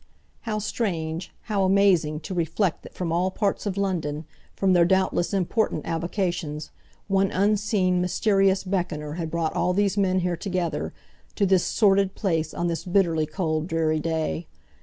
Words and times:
How 0.49 0.57
strange, 0.57 1.31
how 1.41 1.63
amazing, 1.63 2.21
to 2.21 2.33
reflect 2.33 2.81
that 2.81 2.95
from 2.95 3.11
all 3.11 3.29
parts 3.29 3.67
of 3.67 3.77
London, 3.77 4.25
from 4.55 4.73
their 4.73 4.83
doubtless 4.83 5.31
important 5.31 5.85
avocations, 5.85 6.71
one 7.07 7.29
unseen, 7.29 8.01
mysterious 8.01 8.63
beckoner 8.63 9.13
had 9.13 9.29
brought 9.29 9.53
all 9.53 9.73
these 9.75 9.97
men 9.99 10.21
here 10.21 10.35
together, 10.35 10.91
to 11.35 11.45
this 11.45 11.63
sordid 11.65 12.15
place, 12.15 12.51
on 12.51 12.65
this 12.65 12.83
bitterly 12.83 13.27
cold, 13.27 13.67
dreary 13.67 13.99
day. 13.99 14.47